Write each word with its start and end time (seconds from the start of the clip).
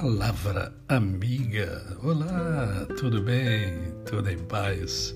palavra 0.00 0.72
amiga. 0.88 1.98
Olá, 2.04 2.86
tudo 3.00 3.20
bem? 3.20 3.92
Tudo 4.06 4.30
em 4.30 4.38
paz? 4.38 5.12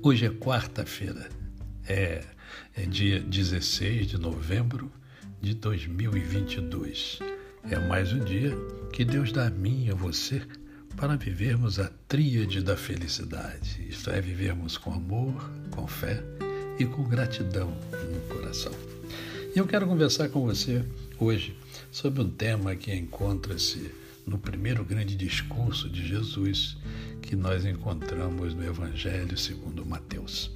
Hoje 0.00 0.26
é 0.26 0.30
quarta-feira, 0.30 1.28
é, 1.88 2.22
é 2.76 2.86
dia 2.86 3.18
16 3.18 4.06
de 4.06 4.18
novembro 4.18 4.92
de 5.40 5.54
2022. 5.54 7.18
É 7.68 7.76
mais 7.80 8.12
um 8.12 8.20
dia 8.20 8.56
que 8.92 9.04
Deus 9.04 9.32
dá 9.32 9.48
a 9.48 9.50
mim 9.50 9.86
e 9.86 9.90
a 9.90 9.94
você 9.96 10.40
para 10.94 11.16
vivermos 11.16 11.80
a 11.80 11.90
tríade 12.06 12.62
da 12.62 12.76
felicidade, 12.76 13.84
isto 13.88 14.08
é, 14.08 14.20
vivermos 14.20 14.78
com 14.78 14.92
amor, 14.92 15.50
com 15.72 15.84
fé 15.88 16.22
e 16.78 16.86
com 16.86 17.02
gratidão 17.02 17.76
no 17.90 18.20
coração. 18.32 18.72
E 19.52 19.58
eu 19.58 19.66
quero 19.66 19.84
conversar 19.84 20.28
com 20.28 20.46
você 20.46 20.84
hoje 21.18 21.56
sobre 21.90 22.22
um 22.22 22.30
tema 22.30 22.76
que 22.76 22.94
encontra-se 22.94 24.01
no 24.26 24.38
primeiro 24.38 24.84
grande 24.84 25.16
discurso 25.16 25.88
de 25.88 26.06
Jesus 26.06 26.76
que 27.20 27.36
nós 27.36 27.64
encontramos 27.64 28.54
no 28.54 28.64
Evangelho 28.64 29.36
segundo 29.36 29.84
Mateus. 29.84 30.50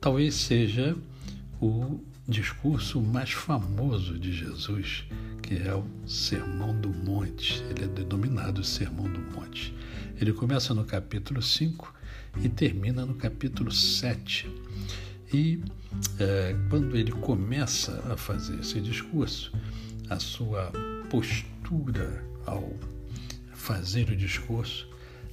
Talvez 0.00 0.34
seja 0.34 0.96
o 1.60 2.00
discurso 2.26 3.00
mais 3.00 3.30
famoso 3.30 4.18
de 4.18 4.32
Jesus, 4.32 5.04
que 5.42 5.56
é 5.56 5.74
o 5.74 5.84
Sermão 6.06 6.78
do 6.80 6.88
Monte. 6.88 7.62
Ele 7.70 7.84
é 7.84 7.88
denominado 7.88 8.64
Sermão 8.64 9.10
do 9.10 9.20
Monte. 9.20 9.74
Ele 10.20 10.32
começa 10.32 10.74
no 10.74 10.84
capítulo 10.84 11.42
5 11.42 11.94
e 12.42 12.48
termina 12.48 13.04
no 13.04 13.14
capítulo 13.14 13.70
7. 13.70 14.48
E 15.32 15.60
é, 16.18 16.56
quando 16.68 16.96
ele 16.96 17.12
começa 17.12 18.02
a 18.12 18.16
fazer 18.16 18.58
esse 18.60 18.80
discurso, 18.80 19.52
a 20.08 20.18
sua 20.18 20.72
postura 21.08 21.51
ao 22.46 22.72
fazer 23.52 24.10
o 24.10 24.16
discurso 24.16 24.88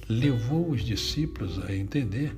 levou 0.08 0.70
os 0.70 0.82
discípulos 0.82 1.62
a 1.64 1.74
entender 1.74 2.36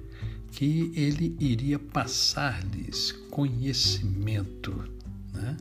que 0.51 0.93
ele 0.95 1.35
iria 1.41 1.79
passar-lhes 1.79 3.13
conhecimento. 3.31 4.85
Né? 5.33 5.57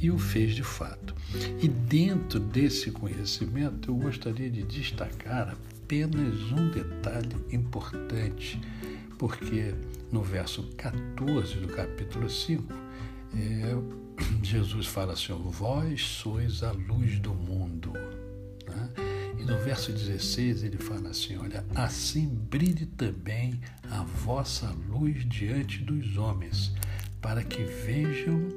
E 0.00 0.10
o 0.10 0.18
fez 0.18 0.54
de 0.54 0.64
fato. 0.64 1.14
E 1.60 1.68
dentro 1.68 2.40
desse 2.40 2.90
conhecimento, 2.90 3.90
eu 3.90 3.94
gostaria 3.94 4.50
de 4.50 4.64
destacar 4.64 5.56
apenas 5.84 6.50
um 6.50 6.70
detalhe 6.70 7.36
importante, 7.52 8.60
porque 9.16 9.72
no 10.10 10.22
verso 10.22 10.64
14 10.76 11.54
do 11.56 11.68
capítulo 11.68 12.28
5, 12.28 12.64
é, 13.34 13.76
Jesus 14.42 14.86
fala 14.86 15.12
assim: 15.12 15.32
Vós 15.32 16.02
sois 16.02 16.62
a 16.62 16.72
luz 16.72 17.18
do 17.18 17.34
mundo. 17.34 17.92
Né? 17.92 18.90
E 19.38 19.44
no 19.44 19.58
verso 19.58 19.92
16 19.92 20.64
ele 20.64 20.78
fala 20.78 21.10
assim: 21.10 21.36
Olha, 21.38 21.64
assim 21.74 22.28
brilhe 22.28 22.86
também 22.86 23.60
a 23.90 24.02
vossa 24.02 24.74
luz 24.88 25.26
diante 25.28 25.78
dos 25.82 26.16
homens, 26.16 26.72
para 27.20 27.42
que 27.42 27.62
vejam 27.62 28.48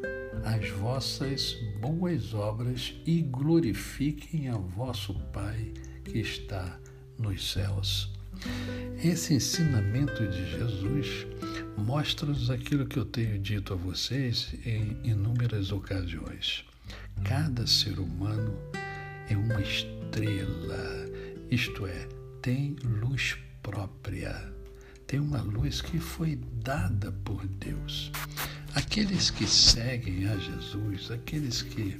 as 0.44 0.70
vossas 0.70 1.58
boas 1.80 2.34
obras 2.34 2.94
e 3.06 3.22
glorifiquem 3.22 4.50
a 4.50 4.58
vosso 4.58 5.14
Pai 5.31 5.73
que 6.03 6.19
está 6.19 6.78
nos 7.17 7.52
céus. 7.52 8.14
Esse 9.03 9.34
ensinamento 9.34 10.28
de 10.28 10.52
Jesus 10.52 11.25
mostra-nos 11.78 12.50
aquilo 12.50 12.86
que 12.86 12.98
eu 12.98 13.06
tenho 13.06 13.40
dito 13.40 13.73
a 13.73 13.76
vocês 13.76 14.54
em 14.66 14.98
inúmeras 15.04 15.72
ocasiões. 15.72 16.66
Cada 17.23 17.66
ser 17.68 18.00
humano 18.00 18.58
é 19.30 19.36
uma 19.36 19.62
estrela, 19.62 21.09
isto 21.50 21.85
é, 21.88 22.08
tem 22.41 22.75
luz 22.84 23.38
própria, 23.64 24.53
tem 25.08 25.19
uma 25.19 25.41
luz 25.41 25.81
que 25.81 26.00
foi 26.00 26.35
dada 26.64 27.12
por 27.24 27.46
Deus. 27.47 28.12
Aqueles 28.75 29.30
que 29.30 29.47
seguem 29.47 30.28
a 30.28 30.38
Jesus, 30.38 31.09
aqueles 31.09 31.62
que 31.62 31.97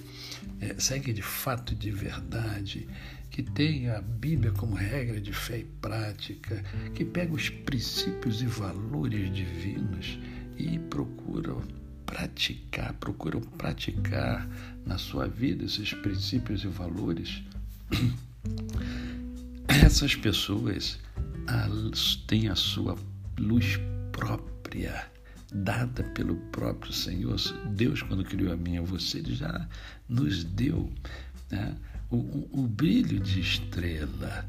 é, 0.60 0.76
seguem 0.78 1.14
de 1.14 1.22
fato 1.22 1.72
e 1.74 1.76
de 1.76 1.90
verdade, 1.90 2.88
que 3.32 3.42
têm 3.42 3.90
a 3.90 4.02
Bíblia 4.02 4.52
como 4.52 4.76
regra 4.76 5.20
de 5.20 5.32
fé 5.32 5.60
e 5.60 5.64
prática, 5.64 6.64
que 6.94 7.06
pegam 7.06 7.36
os 7.36 7.50
princípios 7.50 8.42
e 8.42 8.46
valores 8.46 9.34
divinos 9.34 10.20
e 10.58 10.78
procuram 10.78 11.62
praticar, 12.06 12.94
procuram 12.94 13.42
praticar 13.42 14.48
na 14.86 14.98
sua 14.98 15.28
vida 15.28 15.66
esses 15.66 15.94
princípios 15.94 16.64
e 16.64 16.68
valores, 16.68 17.42
essas 19.68 20.14
pessoas 20.16 21.00
têm 22.28 22.50
a 22.50 22.56
sua 22.56 22.98
luz 23.38 23.80
própria, 24.12 25.10
dada 25.64 26.04
pelo 26.04 26.36
próprio 26.52 26.92
Senhor. 26.92 27.38
Deus, 27.72 28.02
quando 28.02 28.24
criou 28.24 28.54
a 28.54 28.58
mim 28.58 28.76
e 28.76 28.78
a 28.78 28.82
você, 28.82 29.20
Ele 29.20 29.36
já 29.36 29.68
nos 30.10 30.44
deu 30.44 30.92
né, 31.50 31.76
o, 32.10 32.18
o, 32.18 32.50
o 32.64 32.68
brilho 32.68 33.20
de 33.20 33.40
estrela. 33.40 34.48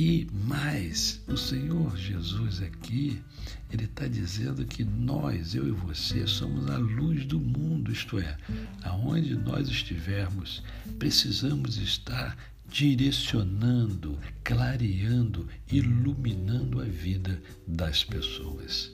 E 0.00 0.28
mais, 0.46 1.20
o 1.26 1.36
Senhor 1.36 1.96
Jesus 1.96 2.62
aqui, 2.62 3.20
ele 3.68 3.86
está 3.86 4.06
dizendo 4.06 4.64
que 4.64 4.84
nós, 4.84 5.56
eu 5.56 5.66
e 5.66 5.72
você, 5.72 6.24
somos 6.24 6.70
a 6.70 6.76
luz 6.76 7.24
do 7.24 7.40
mundo, 7.40 7.90
isto 7.90 8.16
é, 8.16 8.38
aonde 8.84 9.34
nós 9.34 9.66
estivermos, 9.66 10.62
precisamos 11.00 11.78
estar 11.78 12.38
direcionando, 12.68 14.16
clareando, 14.44 15.48
iluminando 15.68 16.80
a 16.80 16.84
vida 16.84 17.42
das 17.66 18.04
pessoas. 18.04 18.92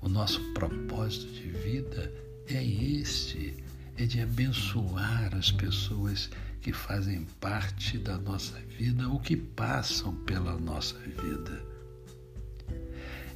O 0.00 0.08
nosso 0.08 0.40
propósito 0.54 1.30
de 1.34 1.50
vida 1.50 2.10
é 2.48 2.64
este 2.64 3.54
é 3.98 4.06
de 4.06 4.20
abençoar 4.20 5.34
as 5.34 5.50
pessoas 5.50 6.30
que 6.66 6.72
fazem 6.72 7.24
parte 7.40 7.96
da 7.96 8.18
nossa 8.18 8.58
vida 8.76 9.08
ou 9.08 9.20
que 9.20 9.36
passam 9.36 10.12
pela 10.24 10.58
nossa 10.58 10.98
vida. 10.98 11.64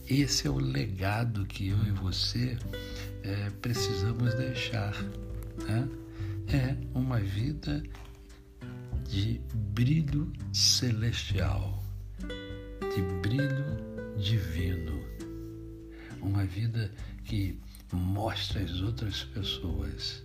Esse 0.09 0.49
é 0.49 0.51
o 0.51 0.59
legado 0.59 1.47
que 1.47 1.69
eu 1.69 1.79
e 1.87 1.93
você 1.93 2.59
é, 3.23 3.51
precisamos 3.63 4.35
deixar. 4.35 5.01
Né? 5.65 5.89
É 6.49 6.77
uma 6.93 7.21
vida 7.21 7.81
de 9.09 9.41
brilho 9.55 10.33
celestial, 10.53 11.85
de 12.19 13.03
brilho 13.23 14.19
divino. 14.19 15.05
Uma 16.21 16.45
vida 16.45 16.91
que 17.23 17.57
mostra 17.93 18.61
às 18.61 18.81
outras 18.81 19.23
pessoas 19.23 20.25